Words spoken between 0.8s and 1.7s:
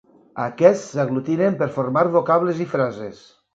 s'aglutinen per